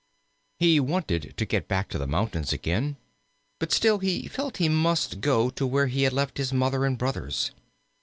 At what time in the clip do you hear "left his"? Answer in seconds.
6.13-6.51